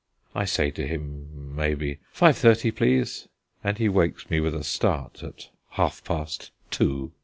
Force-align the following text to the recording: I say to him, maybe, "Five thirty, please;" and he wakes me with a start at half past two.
I 0.33 0.45
say 0.45 0.71
to 0.71 0.87
him, 0.87 1.55
maybe, 1.55 1.99
"Five 2.11 2.35
thirty, 2.35 2.71
please;" 2.71 3.27
and 3.63 3.77
he 3.77 3.87
wakes 3.87 4.31
me 4.31 4.39
with 4.39 4.55
a 4.55 4.63
start 4.63 5.21
at 5.21 5.49
half 5.73 6.03
past 6.03 6.49
two. 6.71 7.11